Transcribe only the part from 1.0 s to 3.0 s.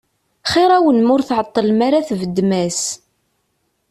ma ur tεeṭṭlem ara tbeddem-as.